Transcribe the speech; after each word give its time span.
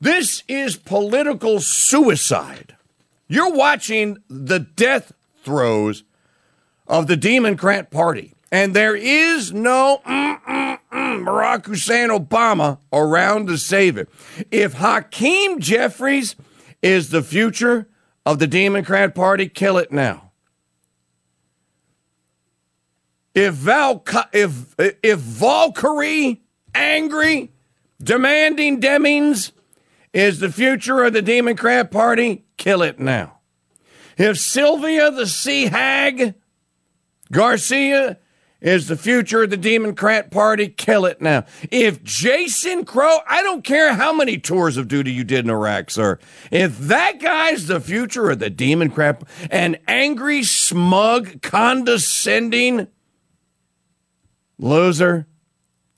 This 0.00 0.44
is 0.46 0.76
political 0.76 1.60
suicide. 1.60 2.76
You're 3.26 3.52
watching 3.52 4.18
the 4.28 4.60
death 4.60 5.12
throes 5.42 6.04
of 6.86 7.06
the 7.06 7.16
Democrat 7.16 7.90
Party. 7.90 8.34
And 8.50 8.74
there 8.74 8.96
is 8.96 9.52
no 9.52 10.00
Barack 10.06 11.66
Hussein 11.66 12.08
Obama 12.08 12.78
around 12.92 13.48
to 13.48 13.58
save 13.58 13.98
it. 13.98 14.08
If 14.50 14.74
Hakeem 14.74 15.60
Jeffries 15.60 16.36
is 16.80 17.10
the 17.10 17.22
future 17.22 17.88
of 18.24 18.38
the 18.38 18.46
Democrat 18.46 19.14
Party, 19.14 19.48
kill 19.48 19.76
it 19.78 19.92
now. 19.92 20.30
If 23.34 23.54
Val, 23.54 24.02
if 24.32 24.74
if 24.78 25.18
Valkyrie, 25.18 26.40
angry, 26.74 27.52
demanding 28.02 28.80
Demings, 28.80 29.52
is 30.12 30.40
the 30.40 30.52
future 30.52 31.04
of 31.04 31.12
the 31.12 31.22
Democrat 31.22 31.90
Party, 31.90 32.44
kill 32.56 32.82
it 32.82 32.98
now. 32.98 33.38
If 34.16 34.38
Sylvia 34.38 35.10
the 35.10 35.26
Sea 35.26 35.66
Hag 35.66 36.34
Garcia 37.30 38.18
is 38.60 38.88
the 38.88 38.96
future 38.96 39.44
of 39.44 39.50
the 39.50 39.56
Democrat 39.56 40.30
Party. 40.30 40.68
Kill 40.68 41.04
it 41.04 41.20
now. 41.20 41.44
If 41.70 42.02
Jason 42.02 42.84
Crow, 42.84 43.18
I 43.28 43.42
don't 43.42 43.62
care 43.62 43.94
how 43.94 44.12
many 44.12 44.38
tours 44.38 44.76
of 44.76 44.88
duty 44.88 45.12
you 45.12 45.24
did 45.24 45.44
in 45.44 45.50
Iraq, 45.50 45.90
sir. 45.90 46.18
If 46.50 46.78
that 46.78 47.20
guy's 47.20 47.66
the 47.66 47.80
future 47.80 48.30
of 48.30 48.38
the 48.38 48.50
Democrat, 48.50 49.22
an 49.50 49.76
angry, 49.86 50.42
smug, 50.42 51.40
condescending 51.42 52.88
loser, 54.58 55.26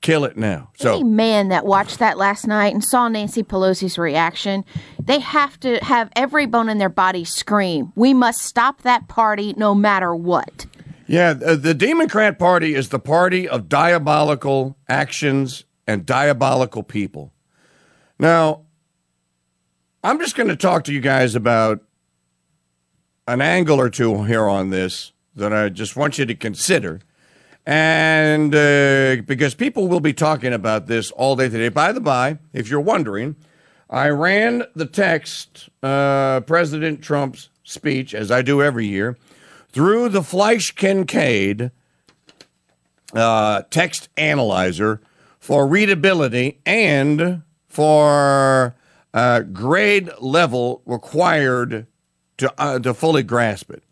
kill 0.01 0.25
it 0.25 0.37
now. 0.37 0.69
So, 0.75 0.95
any 0.95 1.03
man 1.03 1.49
that 1.49 1.65
watched 1.65 1.99
that 1.99 2.17
last 2.17 2.47
night 2.47 2.73
and 2.73 2.83
saw 2.83 3.07
Nancy 3.07 3.43
Pelosi's 3.43 3.97
reaction, 3.97 4.65
they 4.99 5.19
have 5.19 5.59
to 5.61 5.77
have 5.83 6.09
every 6.15 6.45
bone 6.45 6.69
in 6.69 6.77
their 6.77 6.89
body 6.89 7.23
scream, 7.23 7.93
"We 7.95 8.13
must 8.13 8.41
stop 8.41 8.81
that 8.81 9.07
party, 9.07 9.53
no 9.57 9.73
matter 9.73 10.15
what." 10.15 10.65
Yeah, 11.07 11.35
uh, 11.45 11.55
the 11.55 11.73
Democrat 11.73 12.39
Party 12.39 12.73
is 12.73 12.89
the 12.89 12.99
party 12.99 13.47
of 13.47 13.67
diabolical 13.67 14.77
actions 14.87 15.65
and 15.85 16.05
diabolical 16.05 16.83
people. 16.83 17.33
Now, 18.17 18.61
I'm 20.03 20.19
just 20.19 20.35
going 20.35 20.49
to 20.49 20.55
talk 20.55 20.83
to 20.85 20.93
you 20.93 21.01
guys 21.01 21.35
about 21.35 21.81
an 23.27 23.41
angle 23.41 23.79
or 23.79 23.89
two 23.89 24.23
here 24.23 24.47
on 24.47 24.69
this 24.69 25.11
that 25.35 25.53
I 25.53 25.69
just 25.69 25.95
want 25.95 26.17
you 26.17 26.25
to 26.25 26.35
consider. 26.35 27.01
And 27.65 28.55
uh, 28.55 29.21
because 29.25 29.53
people 29.53 29.87
will 29.87 29.99
be 29.99 30.13
talking 30.13 30.53
about 30.53 30.87
this 30.87 31.11
all 31.11 31.35
day 31.35 31.49
today. 31.49 31.69
By 31.69 31.91
the 31.91 32.01
by, 32.01 32.39
if 32.53 32.69
you're 32.69 32.81
wondering, 32.81 33.35
I 33.89 34.09
ran 34.09 34.63
the 34.75 34.85
text, 34.85 35.69
uh, 35.83 36.41
President 36.41 37.03
Trump's 37.03 37.49
speech, 37.63 38.15
as 38.15 38.31
I 38.31 38.41
do 38.41 38.61
every 38.61 38.87
year 38.87 39.17
through 39.71 40.09
the 40.09 40.21
Flesch 40.21 40.75
Kincaid 40.75 41.71
uh, 43.13 43.61
text 43.69 44.09
analyzer 44.17 45.01
for 45.39 45.67
readability 45.67 46.59
and 46.65 47.43
for 47.67 48.75
uh, 49.13 49.41
grade 49.41 50.09
level 50.19 50.81
required 50.85 51.87
to, 52.37 52.53
uh, 52.57 52.79
to 52.79 52.93
fully 52.93 53.23
grasp 53.23 53.71
it. 53.71 53.83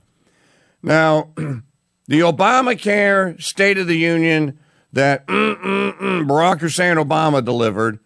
Now, 0.82 1.30
the 2.10 2.22
Obamacare 2.22 3.40
State 3.42 3.78
of 3.78 3.86
the 3.86 3.96
Union 3.98 4.58
that 4.92 5.28
mm, 5.28 5.56
mm, 5.62 5.98
mm, 6.00 6.28
Barack 6.28 6.60
Hussein 6.60 6.98
Obama 6.98 7.46
delivered 7.46 8.00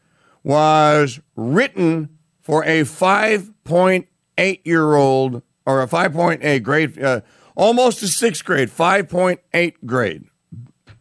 was 0.43 1.21
written 1.37 2.09
for 2.41 2.65
a 2.65 2.81
5.8 2.81 4.59
year 4.65 4.95
old 4.95 5.41
or 5.65 5.81
a 5.81 5.87
5.8 5.87 6.63
grade 6.63 7.01
uh, 7.01 7.21
almost 7.55 8.03
a 8.03 8.09
sixth 8.09 8.43
grade, 8.43 8.69
5.8 8.69 9.75
grade, 9.85 10.25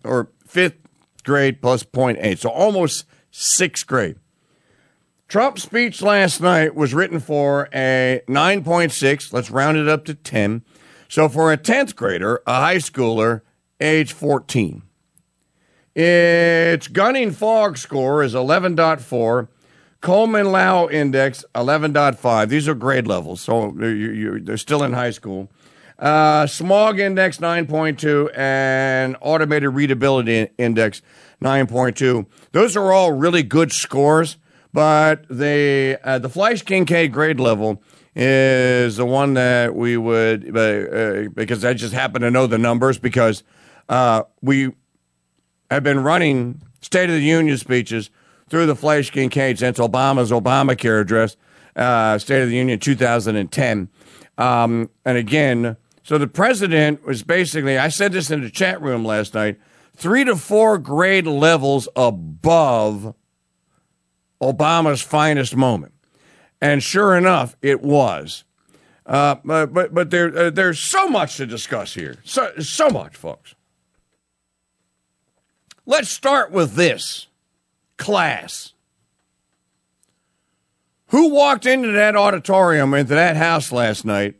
or 0.04 0.28
fifth 0.46 0.78
grade 1.24 1.60
plus 1.60 1.82
0.8. 1.82 2.38
So 2.38 2.50
almost 2.50 3.04
sixth 3.32 3.84
grade. 3.84 4.14
Trump's 5.26 5.64
speech 5.64 6.02
last 6.02 6.40
night 6.40 6.76
was 6.76 6.94
written 6.94 7.18
for 7.18 7.68
a 7.74 8.22
9.6. 8.28 9.32
Let's 9.32 9.50
round 9.50 9.76
it 9.76 9.88
up 9.88 10.04
to 10.04 10.14
10. 10.14 10.62
So 11.12 11.28
for 11.28 11.52
a 11.52 11.58
10th 11.58 11.94
grader, 11.94 12.40
a 12.46 12.54
high 12.54 12.76
schooler, 12.76 13.42
age 13.78 14.14
14. 14.14 14.80
Its 15.94 16.88
gunning 16.88 17.32
fog 17.32 17.76
score 17.76 18.22
is 18.22 18.32
11.4. 18.32 19.48
Coleman 20.00 20.46
Liau 20.46 20.90
index 20.90 21.44
11.5. 21.54 22.48
These 22.48 22.66
are 22.66 22.74
grade 22.74 23.06
levels, 23.06 23.42
so 23.42 23.74
they're 23.76 24.56
still 24.56 24.82
in 24.82 24.94
high 24.94 25.10
school. 25.10 25.50
Uh, 25.98 26.46
smog 26.46 26.98
index 26.98 27.36
9.2 27.36 28.30
and 28.34 29.14
automated 29.20 29.74
readability 29.74 30.48
index 30.56 31.02
9.2. 31.44 32.24
Those 32.52 32.74
are 32.74 32.90
all 32.90 33.12
really 33.12 33.42
good 33.42 33.70
scores, 33.70 34.38
but 34.72 35.26
the 35.28 35.98
uh, 36.02 36.18
the 36.20 36.30
Flesch 36.30 36.64
Kincaid 36.64 37.12
grade 37.12 37.38
level 37.38 37.82
is 38.14 38.96
the 38.96 39.06
one 39.06 39.34
that 39.34 39.74
we 39.74 39.96
would 39.96 40.56
uh, 40.56 41.28
because 41.34 41.64
I 41.64 41.74
just 41.74 41.94
happen 41.94 42.22
to 42.22 42.30
know 42.30 42.46
the 42.46 42.58
numbers 42.58 42.98
because 42.98 43.42
uh, 43.88 44.24
we 44.42 44.72
have 45.70 45.82
been 45.82 46.00
running 46.00 46.60
State 46.80 47.08
of 47.08 47.14
the 47.14 47.22
Union 47.22 47.56
speeches 47.56 48.10
through 48.48 48.66
the 48.66 48.74
Flesch 48.74 49.10
Kincaid 49.10 49.58
since 49.58 49.78
Obama's 49.78 50.30
Obamacare 50.30 51.00
address, 51.00 51.36
uh, 51.74 52.18
State 52.18 52.42
of 52.42 52.50
the 52.50 52.56
Union 52.56 52.78
2010. 52.78 53.88
Um, 54.36 54.90
and 55.04 55.16
again, 55.16 55.76
so 56.02 56.18
the 56.18 56.26
president 56.26 57.06
was 57.06 57.22
basically, 57.22 57.78
I 57.78 57.88
said 57.88 58.12
this 58.12 58.30
in 58.30 58.42
the 58.42 58.50
chat 58.50 58.82
room 58.82 59.04
last 59.04 59.34
night, 59.34 59.58
three 59.96 60.24
to 60.24 60.36
four 60.36 60.76
grade 60.78 61.26
levels 61.26 61.88
above 61.94 63.14
Obama's 64.42 65.00
finest 65.00 65.56
moment. 65.56 65.94
And 66.62 66.80
sure 66.80 67.16
enough, 67.16 67.56
it 67.60 67.82
was. 67.82 68.44
Uh, 69.04 69.34
but 69.44 69.74
but, 69.74 69.92
but 69.92 70.10
there, 70.10 70.34
uh, 70.38 70.48
there's 70.48 70.78
so 70.78 71.08
much 71.08 71.36
to 71.38 71.44
discuss 71.44 71.94
here. 71.94 72.18
So, 72.24 72.52
so 72.60 72.88
much, 72.88 73.16
folks. 73.16 73.56
Let's 75.84 76.08
start 76.08 76.52
with 76.52 76.74
this 76.74 77.26
class. 77.96 78.74
Who 81.08 81.30
walked 81.30 81.66
into 81.66 81.90
that 81.90 82.14
auditorium, 82.14 82.94
into 82.94 83.16
that 83.16 83.36
house 83.36 83.72
last 83.72 84.04
night 84.04 84.36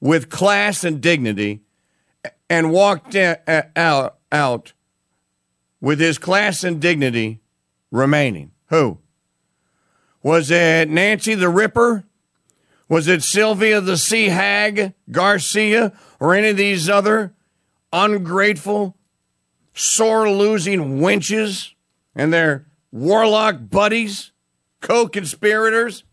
with 0.00 0.28
class 0.28 0.82
and 0.82 1.00
dignity 1.00 1.62
and 2.50 2.72
walked 2.72 3.14
out, 3.14 4.16
out 4.32 4.72
with 5.80 6.00
his 6.00 6.18
class 6.18 6.64
and 6.64 6.80
dignity 6.80 7.40
remaining. 7.92 8.50
Who? 8.70 8.98
Was 10.22 10.50
it 10.50 10.88
Nancy 10.88 11.34
the 11.34 11.48
Ripper? 11.48 12.04
Was 12.88 13.06
it 13.06 13.22
Sylvia 13.22 13.80
the 13.80 13.96
Sea 13.96 14.28
Hag 14.28 14.94
Garcia 15.10 15.92
or 16.18 16.34
any 16.34 16.48
of 16.48 16.56
these 16.56 16.88
other 16.88 17.34
ungrateful, 17.92 18.96
sore 19.74 20.30
losing 20.30 20.98
wenches 20.98 21.72
and 22.14 22.32
their 22.32 22.66
warlock 22.90 23.56
buddies, 23.70 24.32
co 24.80 25.06
conspirators? 25.06 26.04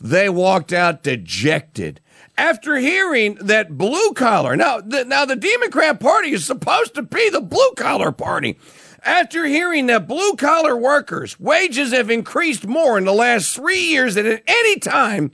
They 0.00 0.28
walked 0.28 0.72
out 0.72 1.02
dejected 1.02 2.00
after 2.38 2.76
hearing 2.76 3.34
that 3.40 3.76
blue 3.76 4.12
collar, 4.12 4.56
now, 4.56 4.80
the, 4.80 5.04
now 5.04 5.24
the 5.24 5.36
Democrat 5.36 5.98
Party 5.98 6.30
is 6.30 6.46
supposed 6.46 6.94
to 6.94 7.02
be 7.02 7.28
the 7.30 7.40
blue 7.40 7.72
collar 7.76 8.12
party. 8.12 8.56
After 9.02 9.46
hearing 9.46 9.86
that 9.86 10.08
blue 10.08 10.34
collar 10.34 10.76
workers' 10.76 11.38
wages 11.38 11.92
have 11.92 12.10
increased 12.10 12.66
more 12.66 12.98
in 12.98 13.04
the 13.04 13.12
last 13.12 13.54
three 13.54 13.80
years 13.80 14.16
than 14.16 14.26
at 14.26 14.42
any 14.46 14.78
time 14.78 15.30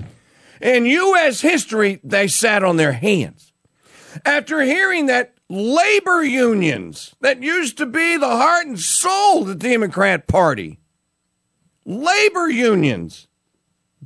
in 0.60 0.86
U.S. 0.86 1.40
history, 1.40 2.00
they 2.04 2.28
sat 2.28 2.62
on 2.62 2.76
their 2.76 2.92
hands. 2.92 3.52
After 4.24 4.62
hearing 4.62 5.06
that 5.06 5.34
labor 5.48 6.22
unions 6.22 7.14
that 7.20 7.42
used 7.42 7.78
to 7.78 7.86
be 7.86 8.16
the 8.16 8.28
heart 8.28 8.66
and 8.66 8.78
soul 8.78 9.42
of 9.42 9.48
the 9.48 9.54
Democrat 9.54 10.26
Party, 10.26 10.78
labor 11.84 12.48
unions 12.48 13.28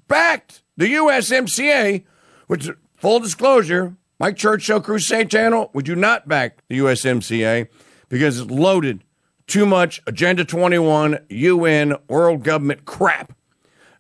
backed 0.07 0.63
the 0.77 0.95
USMCA, 0.95 2.05
which 2.47 2.71
Full 2.99 3.21
disclosure, 3.21 3.95
Mike 4.19 4.37
Churchill 4.37 4.81
Crusade 4.81 5.31
Channel, 5.31 5.71
we 5.73 5.85
do 5.85 5.95
not 5.95 6.27
back 6.27 6.59
the 6.69 6.79
USMCA 6.79 7.69
because 8.09 8.41
it's 8.41 8.51
loaded 8.51 9.05
too 9.49 9.67
much 9.67 10.01
Agenda 10.07 10.45
21, 10.45 11.19
UN, 11.29 11.97
world 12.09 12.45
government 12.45 12.85
crap. 12.85 13.33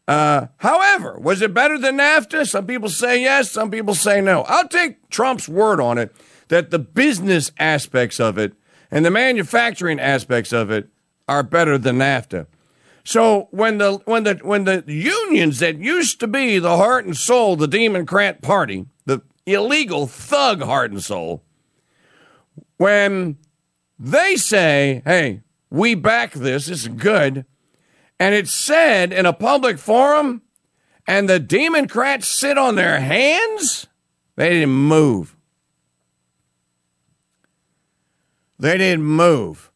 Uh, 0.06 0.46
however, 0.58 1.18
was 1.18 1.42
it 1.42 1.52
better 1.52 1.76
than 1.76 1.98
NAFTA? 1.98 2.46
Some 2.46 2.66
people 2.66 2.88
say 2.88 3.20
yes, 3.20 3.50
some 3.50 3.70
people 3.70 3.94
say 3.94 4.20
no. 4.20 4.42
I'll 4.42 4.68
take 4.68 5.10
Trump's 5.10 5.48
word 5.48 5.80
on 5.80 5.98
it 5.98 6.14
that 6.48 6.70
the 6.70 6.78
business 6.78 7.50
aspects 7.58 8.18
of 8.20 8.38
it 8.38 8.54
and 8.90 9.04
the 9.04 9.10
manufacturing 9.10 10.00
aspects 10.00 10.52
of 10.52 10.70
it 10.70 10.88
are 11.28 11.42
better 11.42 11.76
than 11.76 11.98
NAFTA. 11.98 12.46
So 13.04 13.48
when 13.50 13.78
the 13.78 14.00
when 14.04 14.24
the 14.24 14.34
when 14.42 14.64
the 14.64 14.84
unions 14.86 15.60
that 15.60 15.78
used 15.78 16.20
to 16.20 16.26
be 16.26 16.58
the 16.58 16.76
heart 16.76 17.04
and 17.04 17.16
soul, 17.16 17.56
the 17.56 17.66
Democrat 17.66 18.42
Party, 18.42 18.86
the 19.06 19.22
illegal 19.46 20.06
thug 20.06 20.62
heart 20.62 20.90
and 20.90 21.02
soul, 21.02 21.42
when 22.76 23.38
they 23.98 24.36
say, 24.36 25.02
"Hey, 25.04 25.42
we 25.70 25.94
back 25.94 26.32
this. 26.32 26.68
it's 26.68 26.88
good," 26.88 27.44
and 28.18 28.34
it's 28.34 28.52
said 28.52 29.12
in 29.12 29.26
a 29.26 29.32
public 29.32 29.78
forum, 29.78 30.42
and 31.06 31.28
the 31.28 31.40
Democrats 31.40 32.28
sit 32.28 32.58
on 32.58 32.74
their 32.74 33.00
hands, 33.00 33.86
they 34.36 34.50
didn't 34.50 34.70
move. 34.70 35.34
They 38.58 38.76
didn't 38.76 39.04
move. 39.04 39.70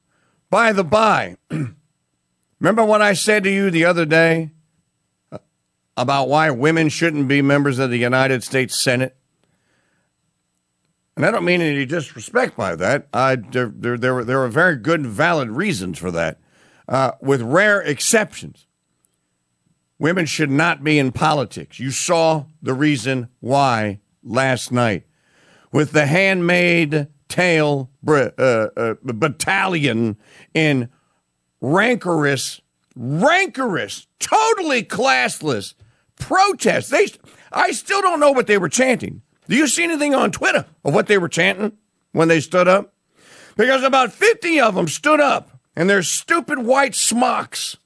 By 0.50 0.72
the 0.72 0.84
by. 0.84 1.36
Remember 2.60 2.84
what 2.84 3.00
I 3.00 3.14
said 3.14 3.44
to 3.44 3.50
you 3.50 3.70
the 3.70 3.84
other 3.84 4.04
day 4.04 4.50
uh, 5.30 5.38
about 5.96 6.28
why 6.28 6.50
women 6.50 6.88
shouldn't 6.88 7.28
be 7.28 7.40
members 7.40 7.78
of 7.78 7.90
the 7.90 7.98
United 7.98 8.44
States 8.44 8.78
Senate? 8.78 9.16
And 11.16 11.26
I 11.26 11.30
don't 11.30 11.44
mean 11.44 11.60
any 11.60 11.84
disrespect 11.84 12.56
by 12.56 12.74
that. 12.76 13.06
I, 13.12 13.36
there, 13.36 13.70
there, 13.74 13.98
there, 13.98 14.24
there 14.24 14.42
are 14.42 14.48
very 14.48 14.76
good 14.76 15.00
and 15.00 15.08
valid 15.08 15.50
reasons 15.50 15.98
for 15.98 16.10
that, 16.10 16.40
uh, 16.88 17.12
with 17.20 17.42
rare 17.42 17.80
exceptions. 17.80 18.66
Women 19.98 20.26
should 20.26 20.50
not 20.50 20.82
be 20.82 20.98
in 20.98 21.12
politics. 21.12 21.78
You 21.78 21.90
saw 21.90 22.46
the 22.62 22.74
reason 22.74 23.28
why 23.40 24.00
last 24.22 24.72
night 24.72 25.04
with 25.70 25.92
the 25.92 26.06
Handmaid 26.06 27.08
tale 27.28 27.90
uh, 28.06 28.12
uh, 28.12 28.94
battalion 29.02 30.16
in 30.54 30.88
rancorous, 31.60 32.60
rancorous, 32.94 34.06
totally 34.18 34.82
classless 34.82 35.74
protest. 36.18 36.90
They, 36.90 37.08
I 37.50 37.72
still 37.72 38.02
don't 38.02 38.20
know 38.20 38.32
what 38.32 38.46
they 38.46 38.58
were 38.58 38.68
chanting. 38.68 39.21
Do 39.48 39.56
you 39.56 39.66
see 39.66 39.84
anything 39.84 40.14
on 40.14 40.30
Twitter 40.30 40.66
of 40.84 40.94
what 40.94 41.06
they 41.06 41.18
were 41.18 41.28
chanting 41.28 41.72
when 42.12 42.28
they 42.28 42.40
stood 42.40 42.68
up? 42.68 42.94
Because 43.56 43.82
about 43.82 44.12
50 44.12 44.60
of 44.60 44.74
them 44.74 44.88
stood 44.88 45.20
up 45.20 45.60
in 45.76 45.86
their 45.86 46.02
stupid 46.02 46.60
white 46.60 46.94
smocks 46.94 47.76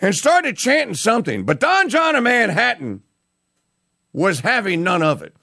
and 0.00 0.14
started 0.14 0.56
chanting 0.56 0.94
something. 0.94 1.44
But 1.44 1.60
Don 1.60 1.88
John 1.88 2.14
of 2.14 2.22
Manhattan 2.22 3.02
was 4.12 4.40
having 4.40 4.82
none 4.82 5.02
of 5.02 5.22
it. 5.22 5.34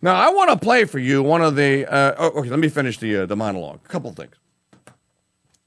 Now, 0.00 0.14
I 0.14 0.32
want 0.32 0.50
to 0.50 0.56
play 0.56 0.84
for 0.84 0.98
you 0.98 1.22
one 1.22 1.42
of 1.42 1.56
the. 1.56 1.86
Uh, 1.86 2.14
oh, 2.18 2.40
okay, 2.40 2.50
let 2.50 2.58
me 2.58 2.68
finish 2.68 2.98
the, 2.98 3.22
uh, 3.22 3.26
the 3.26 3.36
monologue. 3.36 3.80
A 3.84 3.88
couple 3.88 4.12
things. 4.12 4.34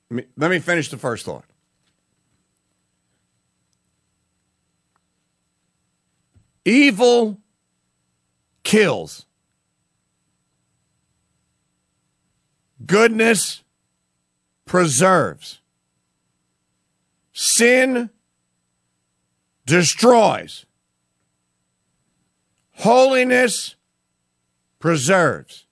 Let 0.10 0.16
me, 0.18 0.26
let 0.38 0.52
me 0.52 0.60
finish 0.60 0.90
the 0.90 0.98
first 0.98 1.26
thought. 1.26 1.46
Evil 6.64 7.40
kills. 8.72 9.26
Goodness 12.86 13.64
preserves. 14.66 15.60
Sin 17.34 18.10
destroys. 19.66 20.66
Holiness 22.76 23.76
preserves. 24.80 25.66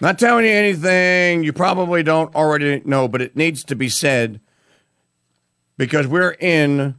Not 0.00 0.18
telling 0.18 0.44
you 0.44 0.50
anything 0.50 1.44
you 1.44 1.52
probably 1.52 2.02
don't 2.02 2.34
already 2.34 2.82
know, 2.84 3.06
but 3.06 3.22
it 3.22 3.36
needs 3.36 3.62
to 3.62 3.76
be 3.76 3.88
said 3.88 4.40
because 5.76 6.08
we're 6.08 6.36
in 6.40 6.96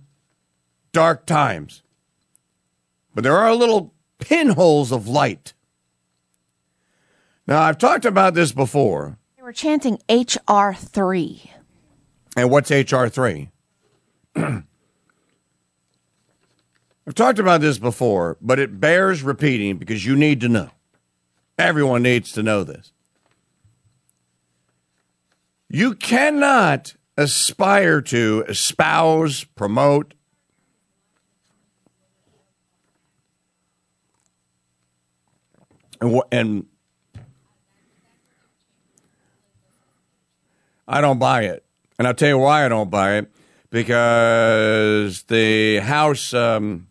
dark 0.93 1.25
times. 1.25 1.81
But 3.15 3.23
there 3.23 3.37
are 3.37 3.55
little 3.55 3.93
pinholes 4.19 4.91
of 4.91 5.07
light. 5.07 5.53
Now, 7.47 7.61
I've 7.61 7.77
talked 7.77 8.05
about 8.05 8.33
this 8.33 8.51
before. 8.51 9.17
They 9.37 9.43
were 9.43 9.53
chanting 9.53 9.99
HR 10.09 10.73
3. 10.73 11.51
And 12.35 12.51
what's 12.51 12.69
HR 12.69 13.07
3? 13.07 13.49
I've 14.35 14.63
talked 17.13 17.39
about 17.39 17.61
this 17.61 17.77
before, 17.77 18.37
but 18.41 18.59
it 18.59 18.81
bears 18.81 19.23
repeating 19.23 19.77
because 19.77 20.05
you 20.05 20.15
need 20.15 20.41
to 20.41 20.49
know. 20.49 20.71
Everyone 21.57 22.03
needs 22.03 22.33
to 22.33 22.43
know 22.43 22.63
this. 22.65 22.91
You 25.69 25.93
cannot 25.95 26.95
aspire 27.15 28.01
to 28.01 28.43
espouse, 28.49 29.45
promote, 29.45 30.14
and, 36.01 36.21
and 36.31 36.65
I 40.87 41.01
don't 41.01 41.19
buy 41.19 41.43
it. 41.43 41.63
And 41.97 42.07
I'll 42.07 42.13
tell 42.13 42.29
you 42.29 42.37
why 42.37 42.65
I 42.65 42.69
don't 42.69 42.89
buy 42.89 43.15
it 43.15 43.31
because 43.69 45.23
the 45.23 45.79
House, 45.79 46.33
um, 46.33 46.87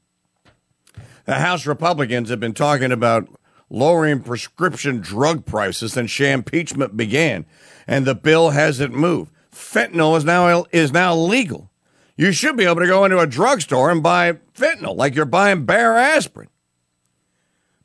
the 1.24 1.34
House 1.34 1.66
Republicans 1.66 2.30
have 2.30 2.40
been 2.40 2.54
talking 2.54 2.92
about 2.92 3.28
lowering 3.70 4.20
prescription 4.20 5.00
drug 5.00 5.44
prices 5.44 5.92
since 5.92 6.18
impeachment 6.20 6.96
began, 6.96 7.46
and 7.86 8.06
the 8.06 8.14
bill 8.14 8.50
hasn't 8.50 8.94
moved. 8.94 9.30
Fentanyl 9.52 10.16
is 10.16 10.24
now 10.24 10.64
is 10.72 10.92
now 10.92 11.14
legal. 11.14 11.70
You 12.16 12.32
should 12.32 12.56
be 12.56 12.64
able 12.64 12.80
to 12.80 12.86
go 12.86 13.04
into 13.04 13.18
a 13.18 13.26
drugstore 13.26 13.90
and 13.90 14.02
buy 14.02 14.32
fentanyl 14.54 14.96
like 14.96 15.14
you're 15.14 15.24
buying 15.24 15.64
Bayer 15.64 15.96
aspirin. 15.96 16.48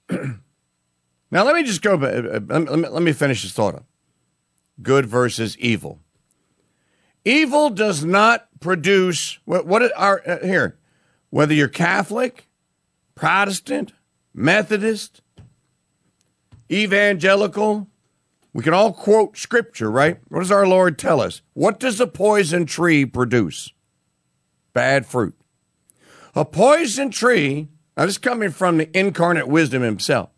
now 1.32 1.44
let 1.44 1.56
me 1.56 1.64
just 1.64 1.82
go. 1.82 1.96
Uh, 1.96 2.40
uh, 2.50 2.60
let 2.60 3.04
me 3.04 3.14
finish 3.14 3.44
this 3.44 3.54
thought. 3.54 3.76
Up. 3.76 3.86
Good 4.82 5.06
versus 5.06 5.58
evil. 5.58 6.00
Evil 7.26 7.70
does 7.70 8.04
not 8.04 8.48
produce 8.60 9.40
what, 9.46 9.66
what 9.66 9.92
are 9.96 10.22
uh, 10.26 10.46
here, 10.46 10.78
whether 11.30 11.54
you're 11.54 11.68
Catholic, 11.68 12.48
Protestant, 13.16 13.94
Methodist, 14.34 15.22
evangelical. 16.72 17.88
We 18.54 18.64
can 18.64 18.74
all 18.74 18.94
quote 18.94 19.38
scripture, 19.38 19.92
right? 19.92 20.20
What 20.30 20.40
does 20.40 20.52
our 20.52 20.66
Lord 20.66 20.98
tell 20.98 21.22
us? 21.22 21.42
What 21.54 21.80
does 21.80 22.00
a 22.00 22.08
poison 22.08 22.66
tree 22.66 23.06
produce? 23.06 23.72
Bad 24.74 25.06
fruit. 25.06 25.36
A 26.36 26.46
poison 26.46 27.12
tree, 27.12 27.68
now 27.98 28.06
this 28.06 28.16
is 28.16 28.18
coming 28.18 28.50
from 28.52 28.78
the 28.78 28.98
incarnate 28.98 29.48
wisdom 29.48 29.84
himself. 29.84 30.30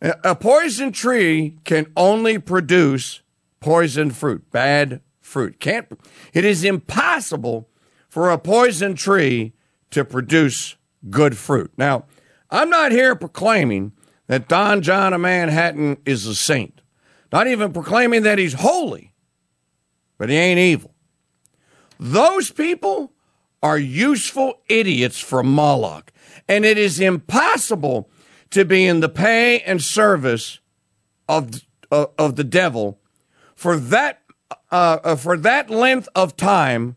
A 0.00 0.36
poison 0.36 0.92
tree 0.92 1.58
can 1.64 1.90
only 1.96 2.38
produce 2.38 3.22
poison 3.60 4.10
fruit, 4.10 4.50
bad 4.50 5.00
fruit. 5.20 5.58
Can't 5.58 5.86
it 6.34 6.44
is 6.44 6.64
impossible 6.64 7.68
for 8.08 8.30
a 8.30 8.38
poison 8.38 8.94
tree 8.94 9.54
to 9.90 10.04
produce 10.04 10.76
good 11.08 11.36
fruit. 11.36 11.72
Now, 11.76 12.04
I'm 12.50 12.68
not 12.68 12.92
here 12.92 13.14
proclaiming 13.14 13.92
that 14.26 14.48
Don 14.48 14.82
John 14.82 15.12
of 15.12 15.20
Manhattan 15.20 15.98
is 16.04 16.26
a 16.26 16.34
saint. 16.34 16.80
Not 17.32 17.46
even 17.46 17.72
proclaiming 17.72 18.22
that 18.22 18.38
he's 18.38 18.54
holy, 18.54 19.12
but 20.18 20.28
he 20.28 20.36
ain't 20.36 20.58
evil. 20.58 20.94
Those 21.98 22.50
people 22.50 23.12
are 23.62 23.78
useful 23.78 24.60
idiots 24.68 25.18
from 25.18 25.52
Moloch. 25.52 26.12
And 26.48 26.64
it 26.64 26.78
is 26.78 27.00
impossible 27.00 28.08
to 28.50 28.64
be 28.64 28.86
in 28.86 29.00
the 29.00 29.08
pay 29.08 29.60
and 29.60 29.82
service 29.82 30.60
of, 31.28 31.62
uh, 31.90 32.06
of 32.18 32.36
the 32.36 32.44
devil 32.44 32.98
for 33.54 33.76
that, 33.76 34.22
uh, 34.70 34.98
uh, 35.02 35.16
for 35.16 35.36
that 35.36 35.70
length 35.70 36.08
of 36.14 36.36
time 36.36 36.96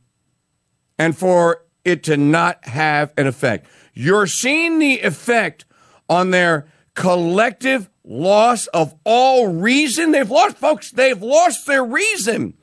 and 0.98 1.18
for 1.18 1.64
it 1.86 2.04
to 2.04 2.18
not 2.18 2.68
have 2.68 3.14
an 3.18 3.28
effect. 3.28 3.68
You're 3.94 4.28
seeing 4.28 4.80
the 4.80 5.00
effect 5.00 5.66
on 6.10 6.32
their 6.32 6.68
collective 6.94 7.90
loss 8.04 8.68
of 8.68 8.96
all 9.04 9.48
reason. 9.48 10.12
They've 10.12 10.30
lost, 10.30 10.58
folks, 10.58 10.92
they've 10.92 11.22
lost 11.22 11.66
their 11.66 11.84
reason. 11.84 12.56